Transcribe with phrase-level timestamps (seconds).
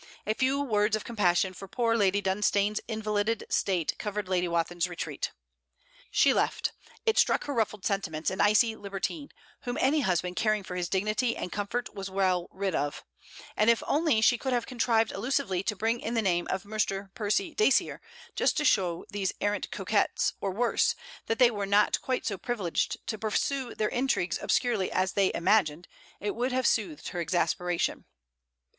[0.25, 5.31] A few words of compassion for poor Lady Dunstane's invalided state covered Lady Wathin's retreat.
[6.09, 6.71] She left,
[7.05, 9.29] it struck her ruffled sentiments, an icy libertine,
[9.61, 13.03] whom any husband caring for his dignity and comfort was well rid of;
[13.55, 17.13] and if only she could have contrived allusively to bring in the name of Mr.
[17.13, 18.01] Percy Dacier,
[18.35, 20.95] just to show these arrant coquettes, or worse,
[21.27, 25.87] that they were not quite so privileged to pursue their intrigues obscurely as they imagined,
[26.19, 28.05] it would have soothed her exasperation.